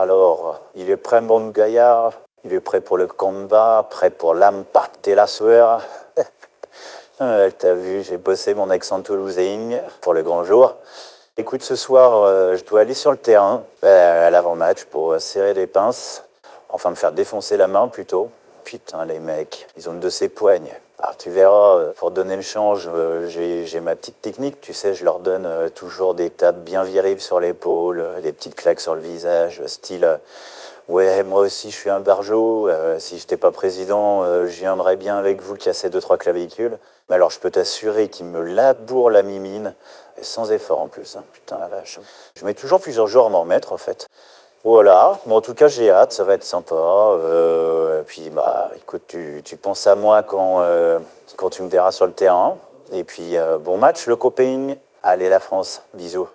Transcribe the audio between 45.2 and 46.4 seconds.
bon, en tout cas, j'ai hâte, ça va